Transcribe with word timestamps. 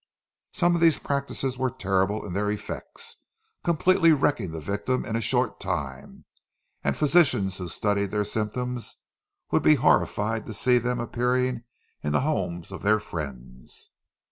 Some 0.51 0.73
of 0.73 0.81
these 0.81 0.97
practices 0.97 1.59
were 1.59 1.69
terrible 1.69 2.25
in 2.25 2.33
their 2.33 2.49
effects, 2.49 3.17
completely 3.63 4.11
wrecking 4.11 4.49
the 4.49 4.59
victim 4.59 5.05
in 5.05 5.15
a 5.15 5.21
short 5.21 5.59
time; 5.59 6.25
and 6.83 6.97
physicians 6.97 7.59
who 7.59 7.67
studied 7.67 8.09
their 8.09 8.25
symptoms 8.25 8.95
would 9.51 9.61
be 9.61 9.75
horrified 9.75 10.47
to 10.47 10.55
see 10.55 10.79
them 10.79 10.99
appearing 10.99 11.65
in 12.01 12.13
the 12.13 12.21
homes 12.21 12.71
of 12.71 12.81
their 12.81 12.99
friends. 12.99 13.91